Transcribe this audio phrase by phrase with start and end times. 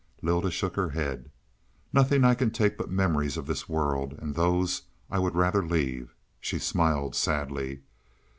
[0.23, 1.29] Lylda shook her head.
[1.93, 4.81] "Nothing can I take but memories of this world, and those
[5.11, 7.81] would I rather leave." She smiled sadly.